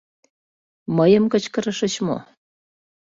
[0.97, 2.17] —Мыйым кычкырышыч мо?